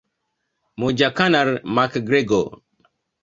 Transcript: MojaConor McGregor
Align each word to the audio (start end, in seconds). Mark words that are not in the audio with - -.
MojaConor 0.79 1.49
McGregor 1.75 2.47